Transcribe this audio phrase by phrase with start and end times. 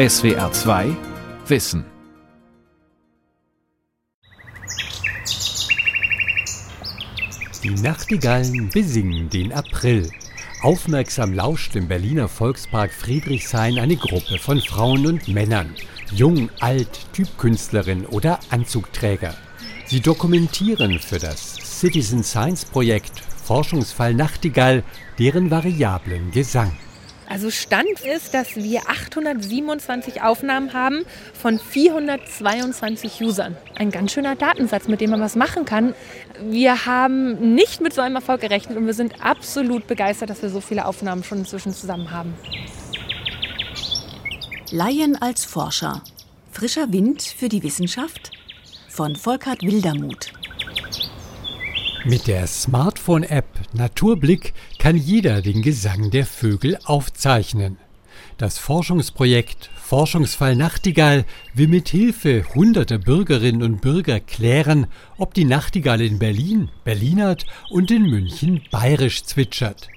[0.00, 0.96] SWR 2
[1.46, 1.84] Wissen.
[7.62, 10.10] Die Nachtigallen besingen den April.
[10.62, 15.74] Aufmerksam lauscht im Berliner Volkspark Friedrichshain eine Gruppe von Frauen und Männern.
[16.14, 19.34] Jung, alt, Typkünstlerin oder Anzugträger.
[19.84, 24.82] Sie dokumentieren für das Citizen Science Projekt Forschungsfall Nachtigall
[25.18, 26.72] deren variablen Gesang.
[27.30, 33.56] Also Stand ist, dass wir 827 Aufnahmen haben von 422 Usern.
[33.76, 35.94] Ein ganz schöner Datensatz, mit dem man was machen kann.
[36.42, 40.50] Wir haben nicht mit so einem Erfolg gerechnet und wir sind absolut begeistert, dass wir
[40.50, 42.34] so viele Aufnahmen schon inzwischen zusammen haben.
[44.72, 46.02] Laien als Forscher.
[46.50, 48.32] Frischer Wind für die Wissenschaft
[48.88, 50.32] von Volkert Wildermuth.
[52.06, 57.76] Mit der Smartphone-App Naturblick kann jeder den Gesang der Vögel aufzeichnen.
[58.38, 64.86] Das Forschungsprojekt Forschungsfall Nachtigall will mit Hilfe hunderter Bürgerinnen und Bürger klären,
[65.18, 69.88] ob die Nachtigall in Berlin Berlinert und in München bayerisch zwitschert.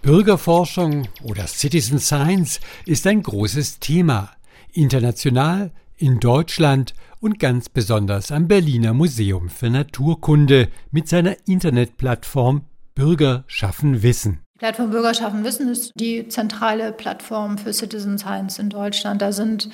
[0.00, 4.30] Bürgerforschung oder Citizen Science ist ein großes Thema.
[4.72, 5.70] International,
[6.02, 12.62] in Deutschland und ganz besonders am Berliner Museum für Naturkunde mit seiner Internetplattform
[12.96, 14.40] Bürger schaffen Wissen.
[14.56, 19.22] Die Plattform Bürger schaffen Wissen ist die zentrale Plattform für Citizen Science in Deutschland.
[19.22, 19.70] Da sind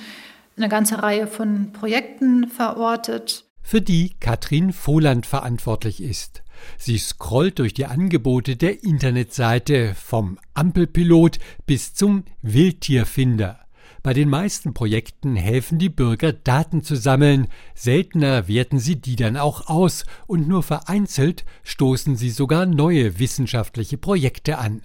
[0.55, 3.45] eine ganze Reihe von Projekten verortet.
[3.63, 6.43] Für die Katrin Voland verantwortlich ist.
[6.77, 13.59] Sie scrollt durch die Angebote der Internetseite vom Ampelpilot bis zum Wildtierfinder.
[14.01, 19.35] Bei den meisten Projekten helfen die Bürger, Daten zu sammeln, seltener werten sie die dann
[19.35, 24.81] auch aus und nur vereinzelt stoßen sie sogar neue wissenschaftliche Projekte an.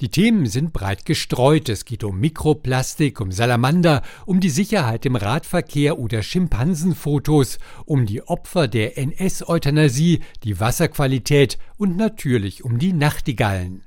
[0.00, 1.68] Die Themen sind breit gestreut.
[1.68, 8.22] Es geht um Mikroplastik, um Salamander, um die Sicherheit im Radverkehr oder Schimpansenfotos, um die
[8.22, 13.85] Opfer der NS-Euthanasie, die Wasserqualität und natürlich um die Nachtigallen.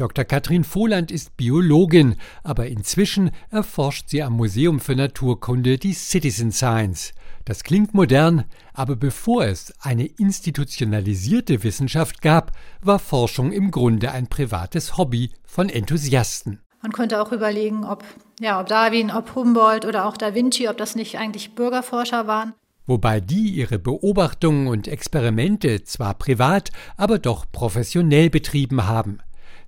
[0.00, 0.24] Dr.
[0.24, 7.12] Katrin Vohland ist Biologin, aber inzwischen erforscht sie am Museum für Naturkunde die Citizen Science.
[7.44, 14.26] Das klingt modern, aber bevor es eine institutionalisierte Wissenschaft gab, war Forschung im Grunde ein
[14.26, 16.60] privates Hobby von Enthusiasten.
[16.80, 18.02] Man könnte auch überlegen, ob,
[18.40, 22.54] ja, ob Darwin, ob Humboldt oder auch Da Vinci, ob das nicht eigentlich Bürgerforscher waren.
[22.86, 29.20] Wobei die ihre Beobachtungen und Experimente zwar privat, aber doch professionell betrieben haben.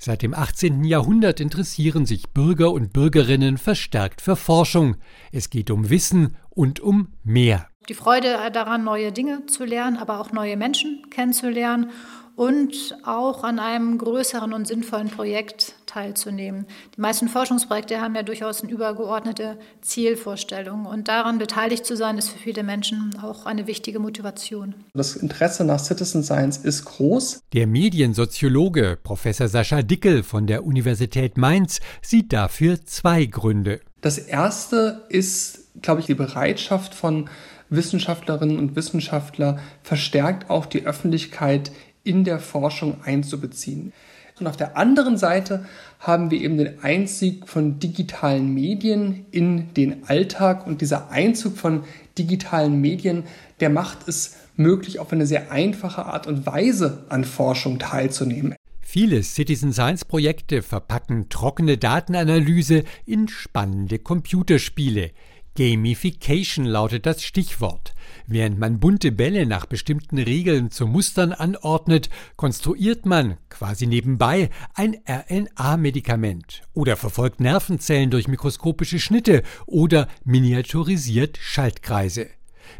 [0.05, 0.83] Seit dem 18.
[0.83, 4.97] Jahrhundert interessieren sich Bürger und Bürgerinnen verstärkt für Forschung.
[5.31, 7.69] Es geht um Wissen und um mehr.
[7.89, 11.91] Die Freude daran, neue Dinge zu lernen, aber auch neue Menschen kennenzulernen
[12.35, 16.67] und auch an einem größeren und sinnvollen Projekt teilzunehmen.
[16.97, 22.31] Die meisten Forschungsprojekte haben ja durchaus eine übergeordnete Zielvorstellung und daran beteiligt zu sein, ist
[22.31, 24.75] für viele Menschen auch eine wichtige Motivation.
[24.95, 27.41] Das Interesse nach Citizen Science ist groß.
[27.53, 33.81] Der Mediensoziologe Professor Sascha Dickel von der Universität Mainz sieht dafür zwei Gründe.
[34.01, 37.29] Das erste ist, glaube ich, die Bereitschaft von
[37.69, 41.73] Wissenschaftlerinnen und Wissenschaftler verstärkt auch die Öffentlichkeit
[42.05, 43.93] in der Forschung einzubeziehen.
[44.41, 45.67] Und auf der anderen Seite
[46.01, 51.85] haben wir eben den Einzug von digitalen Medien in den Alltag und dieser Einzug von
[52.19, 53.25] digitalen Medien,
[53.61, 58.55] der macht es möglich, auf eine sehr einfache Art und Weise an Forschung teilzunehmen.
[58.81, 65.13] Viele Citizen Science Projekte verpacken trockene Datenanalyse in spannende Computerspiele.
[65.57, 67.95] Gamification lautet das Stichwort.
[68.27, 74.97] Während man bunte Bälle nach bestimmten Regeln zu Mustern anordnet, konstruiert man quasi nebenbei ein
[75.07, 82.29] RNA-Medikament oder verfolgt Nervenzellen durch mikroskopische Schnitte oder miniaturisiert Schaltkreise.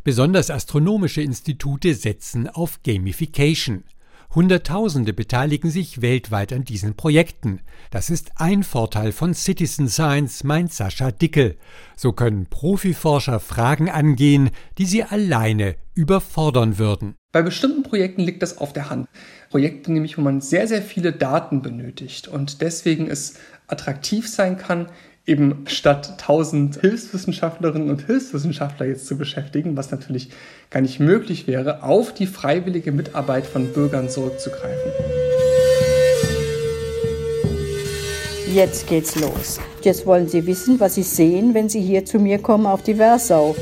[0.05, 3.85] Besonders astronomische Institute setzen auf Gamification.
[4.35, 7.61] Hunderttausende beteiligen sich weltweit an diesen Projekten.
[7.91, 11.59] Das ist ein Vorteil von Citizen Science, meint Sascha Dickel.
[11.97, 14.49] So können Profiforscher Fragen angehen,
[14.79, 17.15] die sie alleine überfordern würden.
[17.33, 19.07] Bei bestimmten Projekten liegt das auf der Hand.
[19.51, 24.89] Projekte nämlich, wo man sehr, sehr viele Daten benötigt und deswegen es attraktiv sein kann,
[25.27, 30.31] eben statt 1000 Hilfswissenschaftlerinnen und Hilfswissenschaftler jetzt zu beschäftigen, was natürlich
[30.71, 34.93] gar nicht möglich wäre, auf die freiwillige Mitarbeit von Bürgern zurückzugreifen.
[38.53, 39.61] Jetzt geht's los.
[39.83, 42.97] Jetzt wollen Sie wissen, was Sie sehen, wenn Sie hier zu mir kommen auf die
[42.97, 43.57] Versau.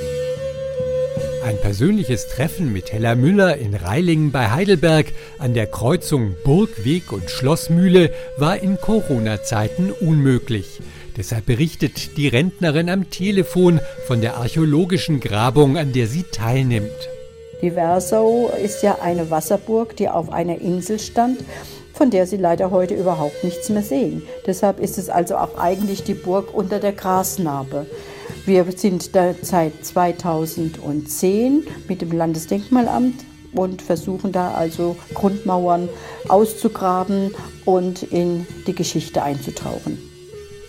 [1.44, 5.06] Ein persönliches Treffen mit Hella Müller in Reilingen bei Heidelberg
[5.38, 10.80] an der Kreuzung Burgweg und Schlossmühle war in Corona-Zeiten unmöglich.
[11.20, 17.11] Deshalb berichtet die Rentnerin am Telefon von der archäologischen Grabung, an der sie teilnimmt.
[17.61, 21.44] Die Versau ist ja eine Wasserburg, die auf einer Insel stand,
[21.93, 24.22] von der Sie leider heute überhaupt nichts mehr sehen.
[24.46, 27.84] Deshalb ist es also auch eigentlich die Burg unter der Grasnarbe.
[28.46, 29.11] Wir sind
[29.43, 35.90] seit 2010 mit dem Landesdenkmalamt und versuchen da also Grundmauern
[36.28, 37.34] auszugraben
[37.66, 40.09] und in die Geschichte einzutauchen.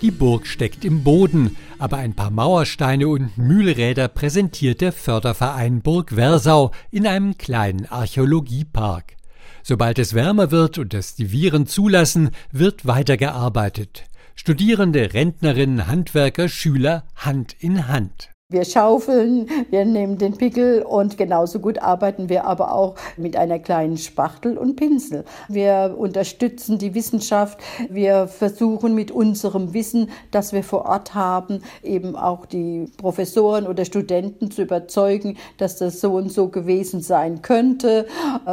[0.02, 6.14] Die Burg steckt im Boden, aber ein paar Mauersteine und Mühlräder präsentiert der Förderverein Burg
[6.16, 9.16] Versau in einem kleinen Archäologiepark.
[9.62, 14.06] Sobald es wärmer wird und es die Viren zulassen, wird weitergearbeitet.
[14.34, 18.30] Studierende, Rentnerinnen, Handwerker, Schüler Hand in Hand.
[18.52, 23.60] Wir schaufeln, wir nehmen den Pickel und genauso gut arbeiten wir aber auch mit einer
[23.60, 25.24] kleinen Spachtel und Pinsel.
[25.48, 32.18] Wir unterstützen die Wissenschaft, wir versuchen mit unserem Wissen, das wir vor Ort haben, eben
[32.18, 38.06] auch die Professoren oder Studenten zu überzeugen, dass das so und so gewesen sein könnte.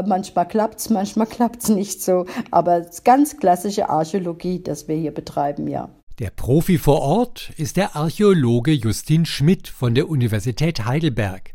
[0.06, 5.88] Manchmal klappt's, manchmal klappt's nicht so, aber ganz klassische Archäologie, das wir hier betreiben, ja.
[6.18, 11.52] Der Profi vor Ort ist der Archäologe Justin Schmidt von der Universität Heidelberg.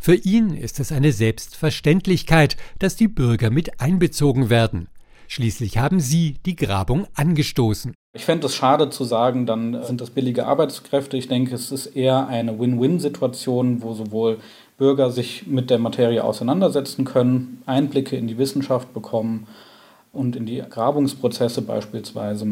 [0.00, 4.88] Für ihn ist es eine Selbstverständlichkeit, dass die Bürger mit einbezogen werden.
[5.28, 7.92] Schließlich haben sie die Grabung angestoßen.
[8.14, 11.18] Ich fände es schade zu sagen, dann sind das billige Arbeitskräfte.
[11.18, 14.38] Ich denke, es ist eher eine Win-Win-Situation, wo sowohl
[14.78, 19.46] Bürger sich mit der Materie auseinandersetzen können, Einblicke in die Wissenschaft bekommen
[20.14, 22.46] und in die Grabungsprozesse beispielsweise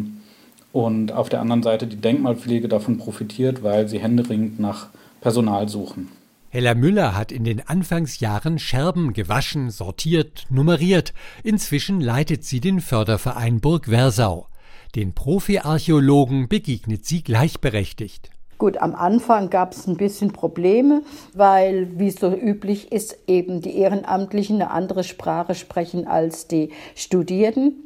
[0.75, 4.89] und auf der anderen Seite die Denkmalpflege davon profitiert, weil sie händeringend nach
[5.21, 6.09] Personal suchen.
[6.49, 11.15] Hella Müller hat in den Anfangsjahren Scherben gewaschen, sortiert, nummeriert.
[11.45, 14.49] Inzwischen leitet sie den Förderverein Burg Versau.
[14.97, 18.31] Den Profi-Archäologen begegnet sie gleichberechtigt.
[18.59, 21.03] Gut, am Anfang gab es ein bisschen Probleme,
[21.35, 27.84] weil, wie so üblich ist, eben die Ehrenamtlichen eine andere Sprache sprechen als die Studierenden.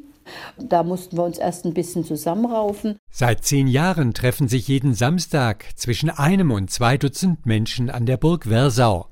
[0.57, 2.97] Da mussten wir uns erst ein bisschen zusammenraufen.
[3.11, 8.17] Seit zehn Jahren treffen sich jeden Samstag zwischen einem und zwei Dutzend Menschen an der
[8.17, 9.07] Burg Versau.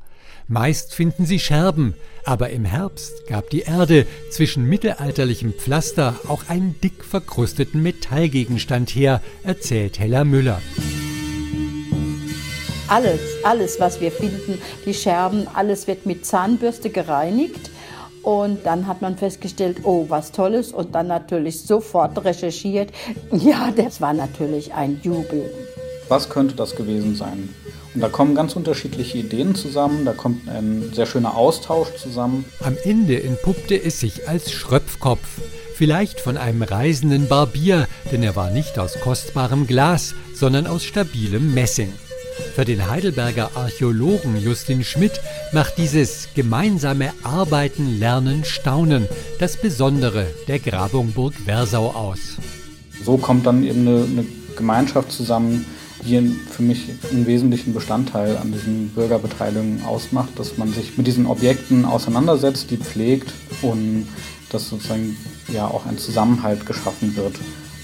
[0.50, 1.94] Meist finden sie Scherben,
[2.26, 9.22] aber im Herbst gab die Erde zwischen mittelalterlichem Pflaster auch einen dick verkrusteten Metallgegenstand her,
[9.44, 10.62] erzählt Hella Müller.
[12.88, 17.70] Alles, alles, was wir finden, die Scherben, alles wird mit Zahnbürste gereinigt
[18.24, 20.72] und dann hat man festgestellt, oh, was Tolles.
[20.72, 22.92] Und dann natürlich sofort recherchiert.
[23.32, 25.52] Ja, das war natürlich ein Jubel.
[26.10, 27.50] Was könnte das gewesen sein?
[27.94, 32.46] Und da kommen ganz unterschiedliche Ideen zusammen, da kommt ein sehr schöner Austausch zusammen.
[32.62, 35.42] Am Ende entpuppte es sich als Schröpfkopf.
[35.74, 41.54] Vielleicht von einem reisenden Barbier, denn er war nicht aus kostbarem Glas, sondern aus stabilem
[41.54, 41.92] Messing.
[42.56, 49.08] Für den Heidelberger Archäologen Justin Schmidt macht dieses gemeinsame Arbeiten, Lernen, Staunen
[49.40, 52.38] das Besondere der Grabung Burg Versau aus.
[53.04, 54.26] So kommt dann eben eine, eine
[54.56, 55.66] Gemeinschaft zusammen,
[56.04, 61.26] die für mich einen wesentlichen Bestandteil an diesen Bürgerbeteiligungen ausmacht, dass man sich mit diesen
[61.26, 64.08] Objekten auseinandersetzt, die pflegt und
[64.50, 65.18] dass sozusagen
[65.52, 67.36] ja auch ein Zusammenhalt geschaffen wird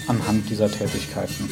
[0.07, 1.49] anhand dieser Tätigkeiten.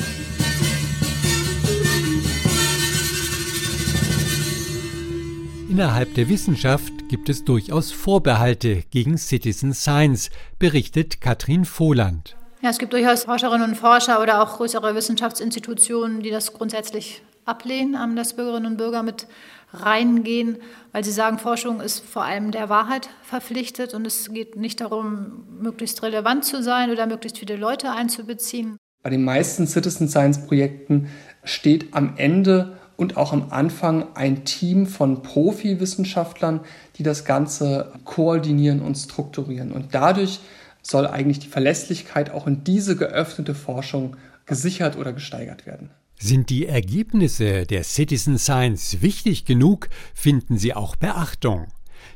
[5.72, 12.36] Innerhalb der Wissenschaft gibt es durchaus Vorbehalte gegen Citizen Science, berichtet Katrin Vohland.
[12.62, 18.18] Ja, es gibt durchaus Forscherinnen und Forscher oder auch größere Wissenschaftsinstitutionen, die das grundsätzlich ablehnen,
[18.18, 19.28] dass Bürgerinnen und Bürger mit
[19.72, 20.58] reingehen,
[20.92, 25.46] weil sie sagen, Forschung ist vor allem der Wahrheit verpflichtet und es geht nicht darum,
[25.62, 28.76] möglichst relevant zu sein oder möglichst viele Leute einzubeziehen.
[29.04, 31.08] Bei den meisten Citizen Science Projekten
[31.46, 36.60] steht am Ende und auch am Anfang ein Team von Profi-Wissenschaftlern,
[36.98, 39.72] die das Ganze koordinieren und strukturieren.
[39.72, 40.40] Und dadurch
[40.84, 45.90] soll eigentlich die Verlässlichkeit auch in diese geöffnete Forschung gesichert oder gesteigert werden.
[46.20, 51.70] Sind die Ergebnisse der Citizen Science wichtig genug, finden sie auch Beachtung.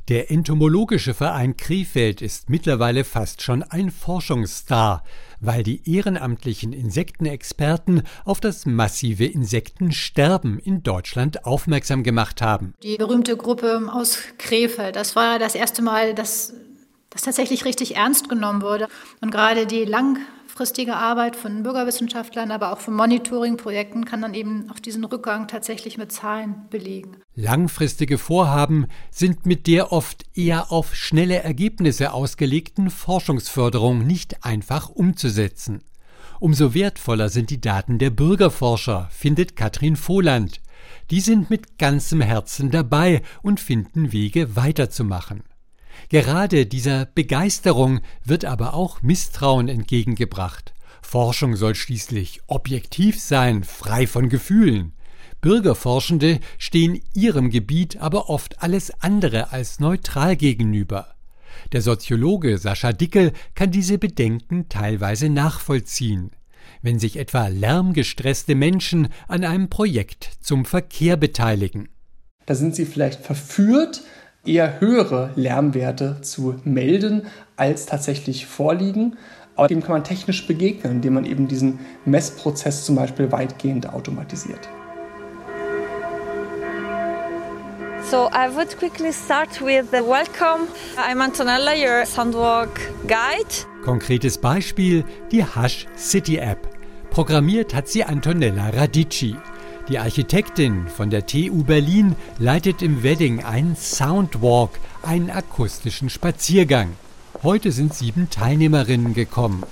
[0.08, 5.04] Der Entomologische Verein Krefeld ist mittlerweile fast schon ein Forschungsstar,
[5.40, 12.74] weil die ehrenamtlichen Insektenexperten auf das massive Insektensterben in Deutschland aufmerksam gemacht haben.
[12.84, 16.54] Die berühmte Gruppe aus Krefeld, das war das erste Mal, dass
[17.10, 18.88] das tatsächlich richtig ernst genommen wurde.
[19.22, 20.18] Und gerade die lang
[20.56, 25.98] langfristige Arbeit von Bürgerwissenschaftlern, aber auch von Monitoring-Projekten kann dann eben auch diesen Rückgang tatsächlich
[25.98, 27.18] mit Zahlen belegen.
[27.36, 35.82] Langfristige Vorhaben sind mit der oft eher auf schnelle Ergebnisse ausgelegten Forschungsförderung nicht einfach umzusetzen.
[36.40, 40.62] Umso wertvoller sind die Daten der Bürgerforscher, findet Katrin Voland.
[41.12, 45.44] Die sind mit ganzem Herzen dabei und finden Wege weiterzumachen.
[46.10, 50.74] Gerade dieser Begeisterung wird aber auch Misstrauen entgegengebracht.
[51.02, 54.94] Forschung soll schließlich objektiv sein, frei von Gefühlen.
[55.42, 61.16] Bürgerforschende stehen ihrem Gebiet aber oft alles andere als neutral gegenüber.
[61.72, 66.32] Der Soziologe Sascha Dickel kann diese Bedenken teilweise nachvollziehen.
[66.82, 71.90] Wenn sich etwa lärmgestresste Menschen an einem Projekt zum Verkehr beteiligen.
[72.46, 74.02] Da sind sie vielleicht verführt,
[74.46, 77.24] eher höhere Lärmwerte zu melden,
[77.56, 79.18] als tatsächlich vorliegen.
[79.56, 84.68] Aber dem kann man technisch begegnen, indem man eben diesen Messprozess zum Beispiel weitgehend automatisiert.
[88.10, 90.68] So I would quickly start with the welcome.
[90.96, 93.66] I'm Antonella, your Soundwalk Guide.
[93.84, 96.68] Konkretes Beispiel, die Hush City App.
[97.10, 99.36] Programmiert hat sie Antonella Radici.
[99.88, 104.72] Die Architektin von der TU Berlin leitet im Wedding einen Soundwalk,
[105.04, 106.94] einen akustischen Spaziergang.
[107.44, 109.64] Heute sind sieben Teilnehmerinnen gekommen.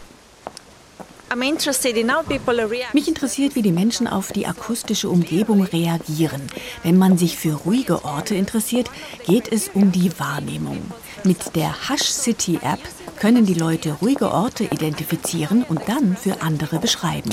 [2.94, 6.44] Mich interessiert, wie die Menschen auf die akustische Umgebung reagieren.
[6.84, 8.92] Wenn man sich für ruhige Orte interessiert,
[9.26, 10.80] geht es um die Wahrnehmung.
[11.24, 12.82] Mit der Hush City App
[13.20, 17.32] können die Leute ruhige Orte identifizieren und dann für andere beschreiben.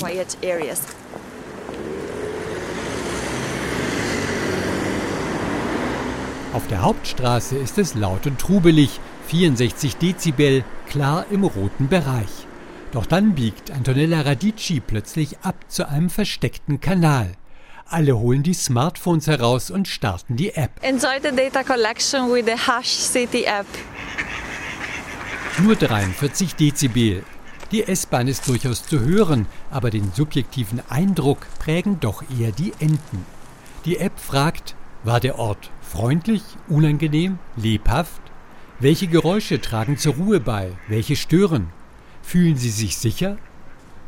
[6.53, 12.45] Auf der Hauptstraße ist es laut und trubelig, 64 Dezibel, klar im roten Bereich.
[12.91, 17.31] Doch dann biegt Antonella Radici plötzlich ab zu einem versteckten Kanal.
[17.87, 20.71] Alle holen die Smartphones heraus und starten die App.
[20.81, 23.67] Enjoy the data collection with the Hush City App.
[25.59, 27.23] Nur 43 Dezibel.
[27.71, 33.25] Die S-Bahn ist durchaus zu hören, aber den subjektiven Eindruck prägen doch eher die Enden.
[33.85, 38.21] Die App fragt, war der Ort freundlich, unangenehm, lebhaft?
[38.79, 41.67] Welche Geräusche tragen zur Ruhe bei, welche stören?
[42.21, 43.35] Fühlen Sie sich sicher?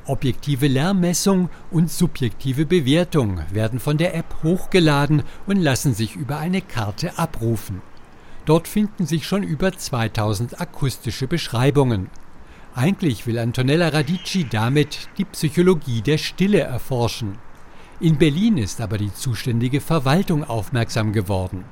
[0.06, 6.62] Objektive Lärmmessung und subjektive Bewertung werden von der App hochgeladen und lassen sich über eine
[6.62, 7.82] Karte abrufen.
[8.46, 12.10] Dort finden sich schon über 2000 akustische Beschreibungen.
[12.76, 17.38] Eigentlich will Antonella Radici damit die Psychologie der Stille erforschen.
[18.04, 21.64] In Berlin ist aber die zuständige Verwaltung aufmerksam geworden.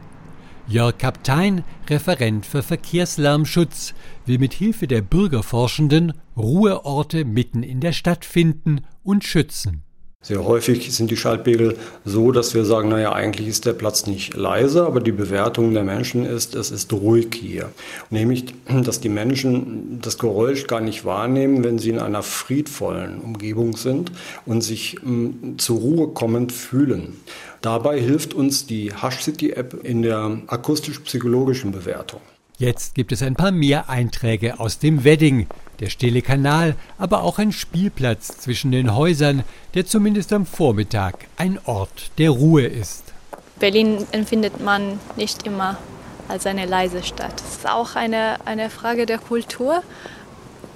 [0.66, 3.94] Jörg Kaptein, Referent für Verkehrslärmschutz,
[4.26, 9.84] will mit Hilfe der Bürgerforschenden Ruheorte mitten in der Stadt finden und schützen.
[10.24, 14.36] Sehr häufig sind die Schaltpegel so, dass wir sagen, naja, eigentlich ist der Platz nicht
[14.36, 17.72] leise, aber die Bewertung der Menschen ist, es ist ruhig hier.
[18.12, 23.76] Nämlich, dass die Menschen das Geräusch gar nicht wahrnehmen, wenn sie in einer friedvollen Umgebung
[23.76, 24.12] sind
[24.46, 27.20] und sich m, zur Ruhe kommend fühlen.
[27.62, 32.22] Dabei hilft uns die Hush City App in der akustisch-psychologischen Bewertung.
[32.62, 35.48] Jetzt gibt es ein paar mehr Einträge aus dem Wedding,
[35.80, 41.58] der stille Kanal, aber auch ein Spielplatz zwischen den Häusern, der zumindest am Vormittag ein
[41.66, 43.14] Ort der Ruhe ist.
[43.58, 45.80] Berlin empfindet man nicht immer
[46.28, 47.34] als eine leise Stadt.
[47.42, 49.82] Es ist auch eine, eine Frage der Kultur.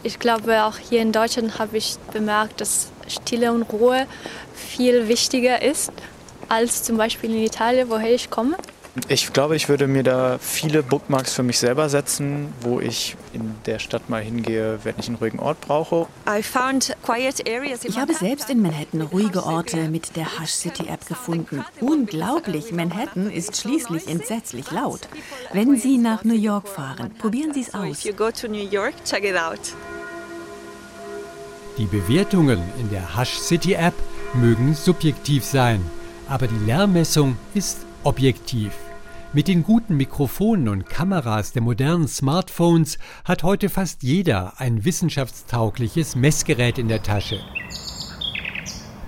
[0.02, 4.08] Ich glaube, auch hier in Deutschland habe ich bemerkt, dass Stille und Ruhe
[4.56, 5.92] viel wichtiger ist
[6.50, 8.58] als zum Beispiel in Italien, woher ich komme.
[9.10, 13.54] Ich glaube, ich würde mir da viele Bookmarks für mich selber setzen, wo ich in
[13.66, 16.08] der Stadt mal hingehe, wenn ich einen ruhigen Ort brauche.
[16.38, 21.66] Ich habe selbst in Manhattan ruhige Orte mit der Hush City App gefunden.
[21.82, 25.02] Unglaublich, Manhattan ist schließlich entsetzlich laut.
[25.52, 28.00] Wenn Sie nach New York fahren, probieren Sie es aus.
[31.78, 33.96] Die Bewertungen in der Hush City App
[34.34, 35.82] mögen subjektiv sein,
[36.30, 38.72] aber die Lärmmessung ist objektiv.
[39.36, 46.16] Mit den guten Mikrofonen und Kameras der modernen Smartphones hat heute fast jeder ein wissenschaftstaugliches
[46.16, 47.42] Messgerät in der Tasche.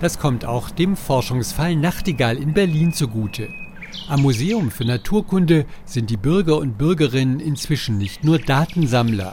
[0.02, 3.48] Das kommt auch dem Forschungsfall Nachtigall in Berlin zugute.
[4.10, 9.32] Am Museum für Naturkunde sind die Bürger und Bürgerinnen inzwischen nicht nur Datensammler.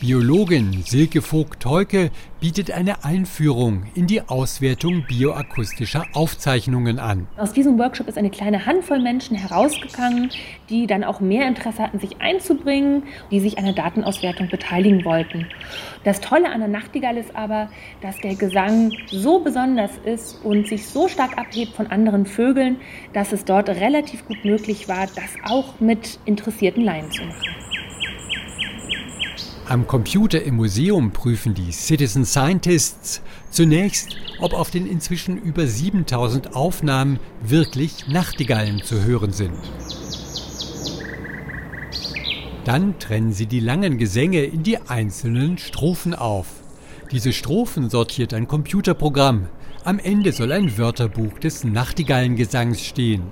[0.00, 7.26] Biologin Silke Vogt-Heuke bietet eine Einführung in die Auswertung bioakustischer Aufzeichnungen an.
[7.36, 10.30] Aus diesem Workshop ist eine kleine Handvoll Menschen herausgegangen,
[10.70, 13.02] die dann auch mehr Interesse hatten, sich einzubringen,
[13.32, 15.48] die sich an der Datenauswertung beteiligen wollten.
[16.04, 17.68] Das Tolle an der Nachtigall ist aber,
[18.00, 22.76] dass der Gesang so besonders ist und sich so stark abhebt von anderen Vögeln,
[23.14, 27.58] dass es dort relativ gut möglich war, das auch mit interessierten Laien zu machen.
[29.68, 33.20] Am Computer im Museum prüfen die Citizen Scientists
[33.50, 39.52] zunächst, ob auf den inzwischen über 7000 Aufnahmen wirklich Nachtigallen zu hören sind.
[42.64, 46.46] Dann trennen sie die langen Gesänge in die einzelnen Strophen auf.
[47.12, 49.48] Diese Strophen sortiert ein Computerprogramm.
[49.84, 53.24] Am Ende soll ein Wörterbuch des Nachtigallengesangs stehen.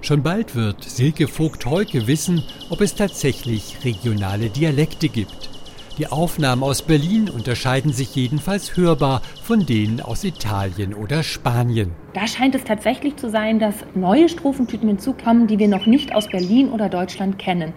[0.00, 5.50] Schon bald wird Silke Vogt-Heuke wissen, ob es tatsächlich regionale Dialekte gibt.
[5.98, 11.92] Die Aufnahmen aus Berlin unterscheiden sich jedenfalls hörbar von denen aus Italien oder Spanien.
[12.14, 16.28] Da scheint es tatsächlich zu sein, dass neue Strophentypen hinzukommen, die wir noch nicht aus
[16.28, 17.74] Berlin oder Deutschland kennen.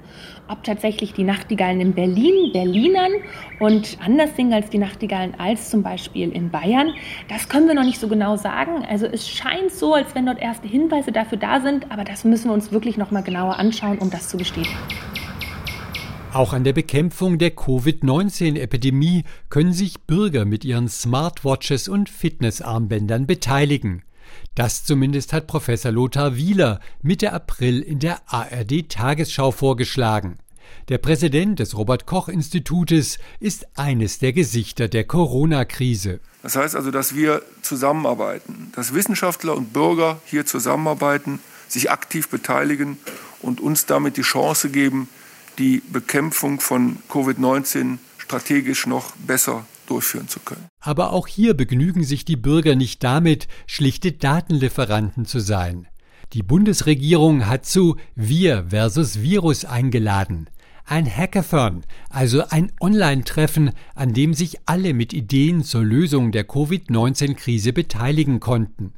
[0.47, 3.11] Ob tatsächlich die Nachtigallen in Berlin Berlinern
[3.59, 6.93] und anders singen als die Nachtigallen als zum Beispiel in Bayern,
[7.27, 8.85] das können wir noch nicht so genau sagen.
[8.89, 12.49] Also es scheint so, als wenn dort erste Hinweise dafür da sind, aber das müssen
[12.49, 14.77] wir uns wirklich noch mal genauer anschauen, um das zu bestätigen.
[16.35, 24.03] Auch an der Bekämpfung der Covid-19-Epidemie können sich Bürger mit ihren Smartwatches und Fitnessarmbändern beteiligen.
[24.53, 30.37] Das zumindest hat Professor Lothar Wieler Mitte April in der ARD Tagesschau vorgeschlagen.
[30.89, 36.19] Der Präsident des Robert Koch Institutes ist eines der Gesichter der Corona-Krise.
[36.43, 41.39] Das heißt also, dass wir zusammenarbeiten, dass Wissenschaftler und Bürger hier zusammenarbeiten,
[41.69, 42.97] sich aktiv beteiligen
[43.41, 45.07] und uns damit die Chance geben,
[45.57, 50.67] die Bekämpfung von Covid-19 strategisch noch besser durchführen zu können.
[50.79, 55.87] Aber auch hier begnügen sich die Bürger nicht damit, schlichte Datenlieferanten zu sein.
[56.33, 60.49] Die Bundesregierung hat zu Wir versus Virus eingeladen.
[60.85, 67.73] Ein Hackathon, also ein Online-Treffen, an dem sich alle mit Ideen zur Lösung der Covid-19-Krise
[67.73, 68.93] beteiligen konnten.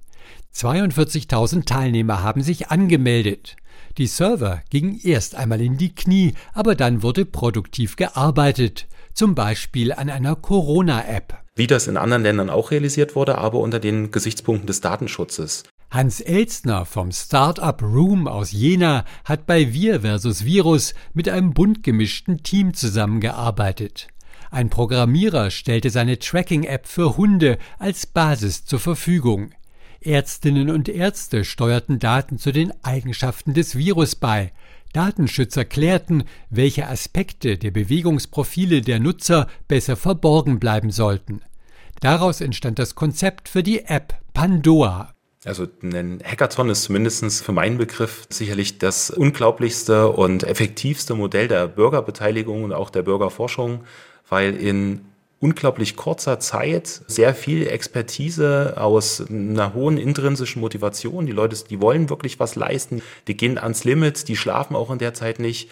[0.58, 3.58] 42.000 Teilnehmer haben sich angemeldet.
[4.00, 9.94] Die Server gingen erst einmal in die Knie, aber dann wurde produktiv gearbeitet, zum Beispiel
[9.94, 11.44] an einer Corona-App.
[11.56, 15.64] Wie das in anderen Ländern auch realisiert wurde, aber unter den Gesichtspunkten des Datenschutzes.
[15.92, 21.84] Hans Elstner vom Startup Room aus Jena hat bei Wir versus Virus mit einem bunt
[21.84, 24.08] gemischten Team zusammengearbeitet.
[24.50, 29.51] Ein Programmierer stellte seine Tracking-App für Hunde als Basis zur Verfügung.
[30.07, 34.53] Ärztinnen und Ärzte steuerten Daten zu den Eigenschaften des Virus bei.
[34.93, 41.41] Datenschützer klärten, welche Aspekte der Bewegungsprofile der Nutzer besser verborgen bleiben sollten.
[42.00, 45.13] Daraus entstand das Konzept für die App Pandora.
[45.46, 51.67] Also ein Hackathon ist zumindest für meinen Begriff sicherlich das unglaublichste und effektivste Modell der
[51.67, 53.83] Bürgerbeteiligung und auch der Bürgerforschung,
[54.29, 55.01] weil in
[55.40, 61.26] unglaublich kurzer Zeit sehr viel Expertise aus einer hohen intrinsischen Motivation.
[61.26, 64.98] Die Leute, die wollen wirklich was leisten, die gehen ans Limit, die schlafen auch in
[65.00, 65.70] der Zeit nicht.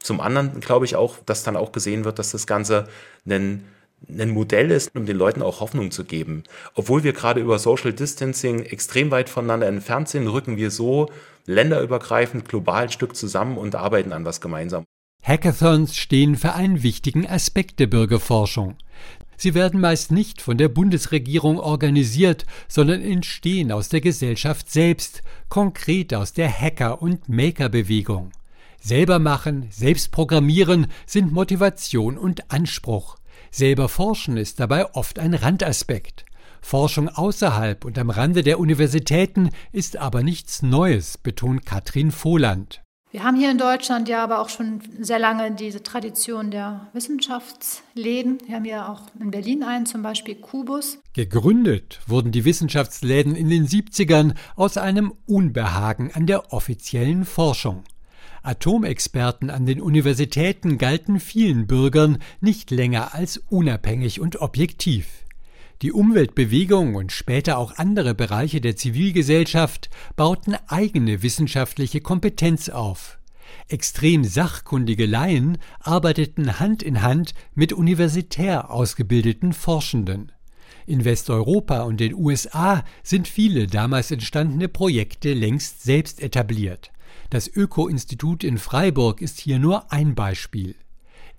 [0.00, 2.88] Zum anderen glaube ich auch, dass dann auch gesehen wird, dass das Ganze
[3.26, 3.64] ein
[4.08, 6.44] ein Modell ist, um den Leuten auch Hoffnung zu geben.
[6.74, 11.10] Obwohl wir gerade über Social Distancing extrem weit voneinander entfernt sind, rücken wir so
[11.46, 14.84] länderübergreifend global ein Stück zusammen und arbeiten an was gemeinsam.
[15.26, 18.76] Hackathons stehen für einen wichtigen Aspekt der Bürgerforschung.
[19.38, 26.12] Sie werden meist nicht von der Bundesregierung organisiert, sondern entstehen aus der Gesellschaft selbst, konkret
[26.12, 28.32] aus der Hacker- und Maker-Bewegung.
[28.78, 33.16] Selber machen, selbst programmieren sind Motivation und Anspruch.
[33.50, 36.26] Selber forschen ist dabei oft ein Randaspekt.
[36.60, 42.83] Forschung außerhalb und am Rande der Universitäten ist aber nichts Neues, betont Katrin Vohland.
[43.14, 48.38] Wir haben hier in Deutschland ja aber auch schon sehr lange diese Tradition der Wissenschaftsläden.
[48.44, 50.98] Wir haben ja auch in Berlin einen, zum Beispiel Kubus.
[51.12, 57.84] Gegründet wurden die Wissenschaftsläden in den 70ern aus einem Unbehagen an der offiziellen Forschung.
[58.42, 65.23] Atomexperten an den Universitäten galten vielen Bürgern nicht länger als unabhängig und objektiv.
[65.82, 73.18] Die Umweltbewegung und später auch andere Bereiche der Zivilgesellschaft bauten eigene wissenschaftliche Kompetenz auf.
[73.68, 80.32] Extrem sachkundige Laien arbeiteten Hand in Hand mit universitär ausgebildeten Forschenden.
[80.86, 86.92] In Westeuropa und den USA sind viele damals entstandene Projekte längst selbst etabliert.
[87.30, 90.74] Das Öko-Institut in Freiburg ist hier nur ein Beispiel.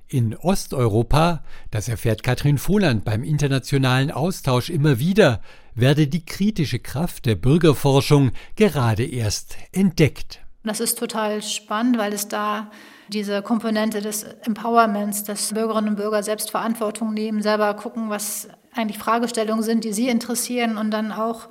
[0.08, 5.42] In Osteuropa, das erfährt Katrin Vohland beim internationalen Austausch immer wieder,
[5.74, 10.42] werde die kritische Kraft der Bürgerforschung gerade erst entdeckt.
[10.64, 12.70] Das ist total spannend, weil es da
[13.08, 19.00] diese Komponente des Empowerments, dass Bürgerinnen und Bürger selbst Verantwortung nehmen, selber gucken, was eigentlich
[19.00, 21.50] Fragestellungen sind, die sie interessieren und dann auch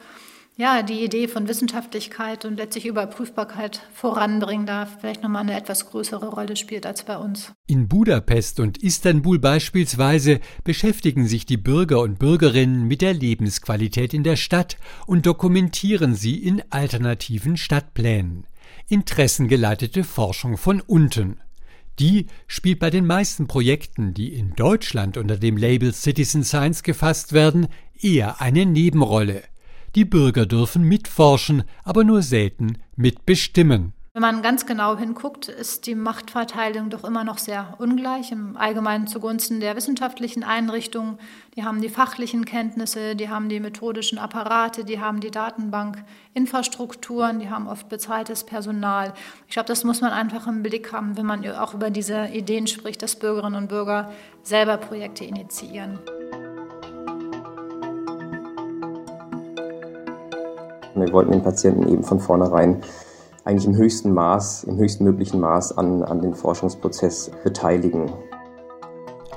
[0.57, 6.29] ja, die Idee von Wissenschaftlichkeit und letztlich Überprüfbarkeit voranbringen darf, vielleicht nochmal eine etwas größere
[6.29, 7.53] Rolle spielt als bei uns.
[7.67, 14.23] In Budapest und Istanbul beispielsweise beschäftigen sich die Bürger und Bürgerinnen mit der Lebensqualität in
[14.23, 18.47] der Stadt und dokumentieren sie in alternativen Stadtplänen.
[18.89, 21.41] Interessengeleitete Forschung von unten.
[21.99, 27.33] Die spielt bei den meisten Projekten, die in Deutschland unter dem Label Citizen Science gefasst
[27.33, 27.69] werden,
[28.01, 29.43] eher eine Nebenrolle.
[29.95, 33.93] Die Bürger dürfen mitforschen, aber nur selten mitbestimmen.
[34.17, 39.09] Wenn man ganz genau hinguckt, ist die Machtverteilung doch immer noch sehr ungleich, im Allgemeinen
[39.09, 41.19] zugunsten der wissenschaftlichen Einrichtungen.
[41.57, 47.51] Die haben die fachlichen Kenntnisse, die haben die methodischen Apparate, die haben die Datenbankinfrastrukturen, die
[47.51, 49.15] haben oft bezahltes Personal.
[49.49, 52.69] Ich glaube, das muss man einfach im Blick haben, wenn man auch über diese Ideen
[52.69, 54.13] spricht, dass Bürgerinnen und Bürger
[54.45, 55.99] selber Projekte initiieren.
[60.95, 62.83] Wir wollten den Patienten eben von vornherein
[63.45, 68.13] eigentlich im höchsten Maß, im höchsten möglichen Maß an, an den Forschungsprozess beteiligen.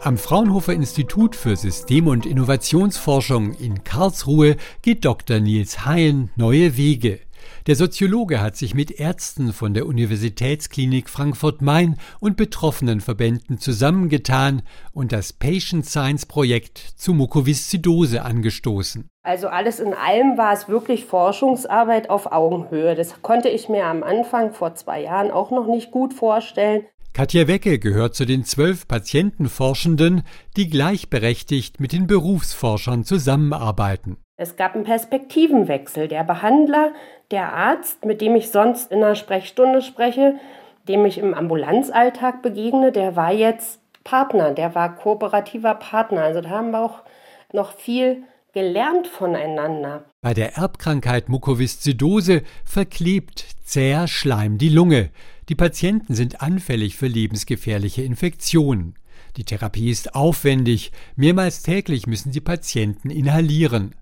[0.01, 5.39] Am Fraunhofer Institut für System- und Innovationsforschung in Karlsruhe geht Dr.
[5.39, 7.19] Nils Hayen neue Wege.
[7.67, 14.62] Der Soziologe hat sich mit Ärzten von der Universitätsklinik Frankfurt-Main und betroffenen Verbänden zusammengetan
[14.93, 19.10] und das Patient Science Projekt zu Mukoviszidose angestoßen.
[19.23, 22.95] Also alles in allem war es wirklich Forschungsarbeit auf Augenhöhe.
[22.95, 26.86] Das konnte ich mir am Anfang vor zwei Jahren auch noch nicht gut vorstellen.
[27.17, 30.21] Katja Wecke gehört zu den zwölf Patientenforschenden,
[30.56, 34.17] die gleichberechtigt mit den Berufsforschern zusammenarbeiten.
[34.39, 36.08] Es gab einen Perspektivenwechsel.
[36.08, 36.93] Der Behandler,
[37.31, 40.35] der Arzt, mit dem ich sonst in einer Sprechstunde spreche,
[40.87, 46.21] dem ich im Ambulanzalltag begegne, der war jetzt Partner, der war kooperativer Partner.
[46.23, 47.01] Also da haben wir auch
[47.51, 50.05] noch viel gelernt voneinander.
[50.21, 55.09] Bei der Erbkrankheit Mukoviszidose verklebt zäher Schleim die Lunge.
[55.49, 58.95] Die Patienten sind anfällig für lebensgefährliche Infektionen.
[59.35, 60.91] Die Therapie ist aufwendig.
[61.15, 63.93] Mehrmals täglich müssen die Patienten inhalieren.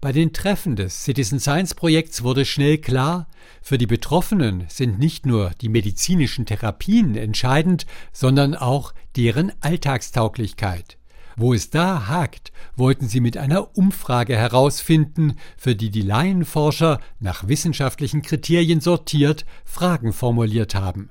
[0.00, 3.26] Bei den Treffen des Citizen Science Projekts wurde schnell klar,
[3.60, 10.98] für die Betroffenen sind nicht nur die medizinischen Therapien entscheidend, sondern auch deren Alltagstauglichkeit.
[11.36, 17.48] Wo es da hakt, wollten sie mit einer Umfrage herausfinden, für die die Laienforscher nach
[17.48, 21.10] wissenschaftlichen Kriterien sortiert Fragen formuliert haben.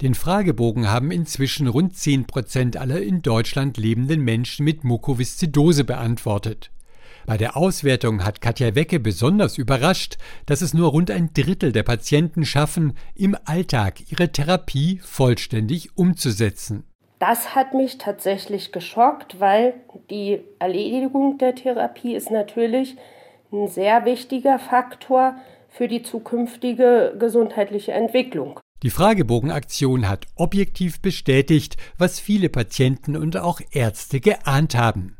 [0.00, 6.72] Den Fragebogen haben inzwischen rund 10 Prozent aller in Deutschland lebenden Menschen mit Mukoviszidose beantwortet.
[7.26, 11.82] Bei der Auswertung hat Katja Wecke besonders überrascht, dass es nur rund ein Drittel der
[11.82, 16.84] Patienten schaffen, im Alltag ihre Therapie vollständig umzusetzen.
[17.18, 19.74] Das hat mich tatsächlich geschockt, weil
[20.10, 22.96] die Erledigung der Therapie ist natürlich
[23.52, 25.36] ein sehr wichtiger Faktor
[25.70, 28.60] für die zukünftige gesundheitliche Entwicklung.
[28.82, 35.16] Die Fragebogenaktion hat objektiv bestätigt, was viele Patienten und auch Ärzte geahnt haben.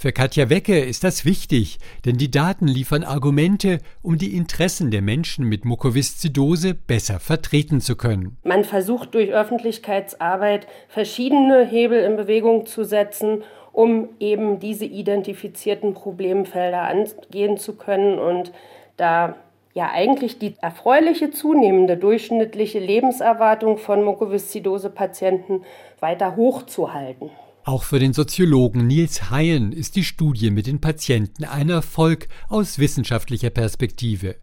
[0.00, 5.02] Für Katja Wecke ist das wichtig, denn die Daten liefern Argumente, um die Interessen der
[5.02, 8.36] Menschen mit Mukoviszidose besser vertreten zu können.
[8.44, 16.82] Man versucht durch Öffentlichkeitsarbeit verschiedene Hebel in Bewegung zu setzen, um eben diese identifizierten Problemfelder
[16.82, 18.52] angehen zu können und
[18.98, 19.34] da
[19.74, 25.64] ja eigentlich die erfreuliche zunehmende durchschnittliche Lebenserwartung von Mukoviszidose-Patienten
[25.98, 27.30] weiter hochzuhalten.
[27.68, 32.78] Auch für den Soziologen Nils Hayen ist die Studie mit den Patienten ein Erfolg aus
[32.78, 34.36] wissenschaftlicher Perspektive.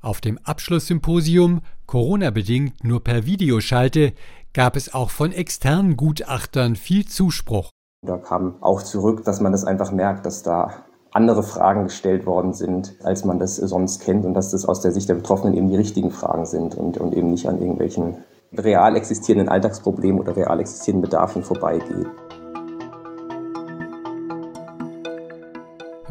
[0.00, 4.12] Auf dem Abschlusssymposium, Corona-bedingt nur per Videoschalte,
[4.54, 7.70] gab es auch von externen Gutachtern viel Zuspruch.
[8.06, 12.52] Da kam auch zurück, dass man das einfach merkt, dass da andere Fragen gestellt worden
[12.52, 15.68] sind, als man das sonst kennt und dass das aus der Sicht der Betroffenen eben
[15.68, 18.18] die richtigen Fragen sind und, und eben nicht an irgendwelchen
[18.56, 22.06] real existierenden Alltagsproblemen oder real existierenden Bedarfen vorbeigeht.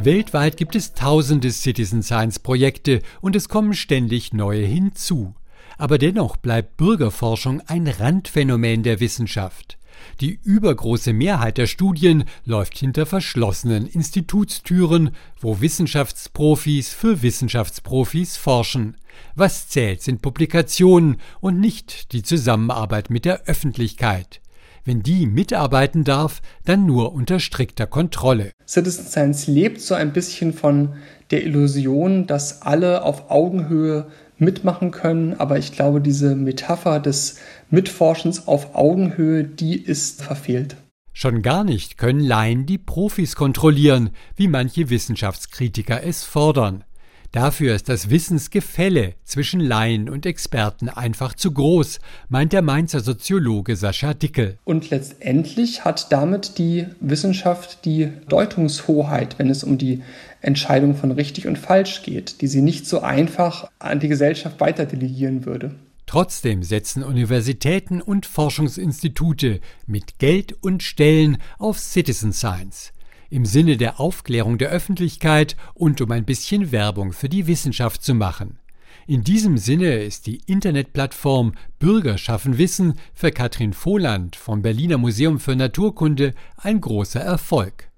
[0.08, 5.36] Weltweit gibt es tausende Citizen Science Projekte und es kommen ständig neue hinzu.
[5.78, 9.78] Aber dennoch bleibt Bürgerforschung ein Randphänomen der Wissenschaft.
[10.22, 18.96] Die übergroße Mehrheit der Studien läuft hinter verschlossenen Institutstüren, wo Wissenschaftsprofis für Wissenschaftsprofis forschen.
[19.36, 24.40] Was zählt, sind Publikationen und nicht die Zusammenarbeit mit der Öffentlichkeit.
[24.88, 28.54] Wenn die mitarbeiten darf, dann nur unter strikter Kontrolle.
[28.66, 30.94] Citizen Science lebt so ein bisschen von
[31.30, 37.36] der Illusion, dass alle auf Augenhöhe mitmachen können, aber ich glaube, diese Metapher des
[37.70, 40.78] Mitforschens auf Augenhöhe, die ist verfehlt.
[41.12, 46.86] Schon gar nicht können Laien die Profis kontrollieren, wie manche Wissenschaftskritiker es fordern.
[47.32, 53.76] Dafür ist das Wissensgefälle zwischen Laien und Experten einfach zu groß, meint der Mainzer Soziologe
[53.76, 54.58] Sascha Dickel.
[54.64, 60.04] Und letztendlich hat damit die Wissenschaft die Deutungshoheit, wenn es um die
[60.42, 65.46] Entscheidung von richtig und falsch geht, die sie nicht so einfach an die Gesellschaft weiterdelegieren
[65.46, 65.76] würde.
[66.06, 72.94] Trotzdem setzen Universitäten und Forschungsinstitute mit Geld und Stellen auf Citizen Science
[73.30, 78.14] im Sinne der Aufklärung der Öffentlichkeit und um ein bisschen Werbung für die Wissenschaft zu
[78.14, 78.60] machen.
[79.06, 85.40] In diesem Sinne ist die Internetplattform Bürger schaffen Wissen für Katrin Vohland vom Berliner Museum
[85.40, 87.90] für Naturkunde ein großer Erfolg.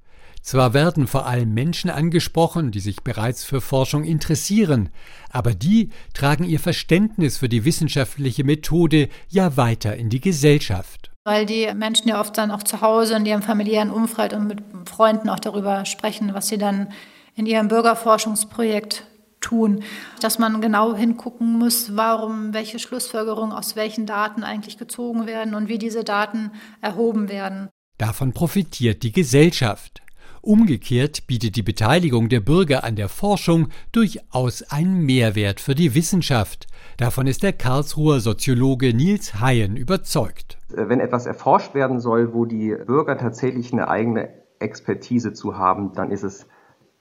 [0.41, 4.89] Zwar werden vor allem Menschen angesprochen, die sich bereits für Forschung interessieren,
[5.29, 11.45] aber die tragen ihr Verständnis für die wissenschaftliche Methode ja weiter in die Gesellschaft weil
[11.45, 15.29] die Menschen ja oft dann auch zu Hause in ihrem familiären Umfeld und mit Freunden
[15.29, 16.91] auch darüber sprechen, was sie dann
[17.35, 19.05] in ihrem Bürgerforschungsprojekt
[19.39, 19.83] tun,
[20.21, 25.69] dass man genau hingucken muss, warum welche Schlussfolgerungen aus welchen Daten eigentlich gezogen werden und
[25.69, 26.49] wie diese Daten
[26.81, 27.69] erhoben werden.
[27.99, 30.01] Davon profitiert die Gesellschaft.
[30.41, 36.67] Umgekehrt bietet die Beteiligung der Bürger an der Forschung durchaus einen Mehrwert für die Wissenschaft.
[36.97, 40.57] Davon ist der Karlsruher Soziologe Nils Hayen überzeugt.
[40.69, 46.11] Wenn etwas erforscht werden soll, wo die Bürger tatsächlich eine eigene Expertise zu haben, dann
[46.11, 46.47] ist es,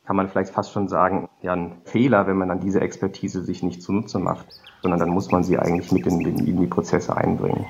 [0.05, 3.63] kann man vielleicht fast schon sagen, ja ein Fehler, wenn man dann diese Expertise sich
[3.63, 4.47] nicht zunutze macht,
[4.83, 7.67] sondern dann muss man sie eigentlich mit in, in die Prozesse einbringen.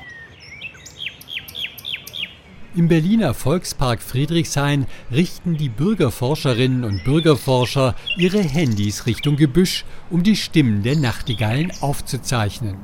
[2.77, 10.37] Im Berliner Volkspark Friedrichshain richten die Bürgerforscherinnen und Bürgerforscher ihre Handys Richtung Gebüsch, um die
[10.37, 12.77] Stimmen der Nachtigallen aufzuzeichnen.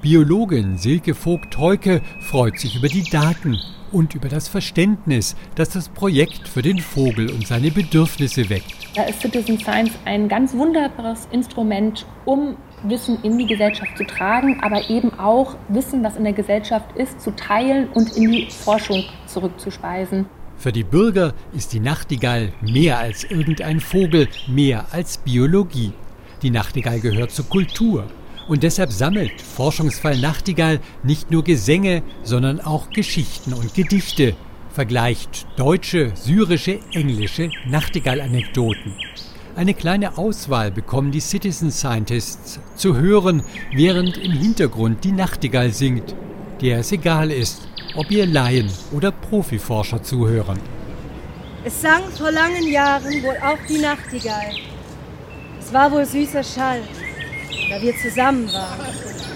[0.00, 3.58] Biologin Silke Vogt-Heuke freut sich über die Daten
[3.90, 8.76] und über das Verständnis, das das Projekt für den Vogel und seine Bedürfnisse weckt.
[8.94, 12.56] Da ist Citizen Science ein ganz wunderbares Instrument, um
[12.88, 17.20] Wissen in die Gesellschaft zu tragen, aber eben auch Wissen, was in der Gesellschaft ist,
[17.20, 20.26] zu teilen und in die Forschung zurückzuspeisen.
[20.58, 25.92] Für die Bürger ist die Nachtigall mehr als irgendein Vogel, mehr als Biologie.
[26.42, 28.06] Die Nachtigall gehört zur Kultur.
[28.48, 34.34] Und deshalb sammelt Forschungsfall Nachtigall nicht nur Gesänge, sondern auch Geschichten und Gedichte,
[34.70, 38.94] vergleicht deutsche, syrische, englische Nachtigall-Anekdoten.
[39.56, 43.42] Eine kleine Auswahl bekommen die Citizen Scientists zu hören,
[43.72, 46.14] während im Hintergrund die Nachtigall singt,
[46.60, 47.66] der es egal ist,
[47.96, 50.58] ob ihr Laien oder Profiforscher zuhören.
[51.64, 54.52] Es sang vor langen Jahren wohl auch die Nachtigall.
[55.58, 56.82] Es war wohl süßer Schall,
[57.70, 59.35] da wir zusammen waren.